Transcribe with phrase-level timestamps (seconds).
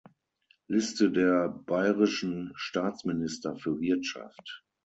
[0.67, 4.65] Liste der Bayerischen Staatsminister für Wirtschaft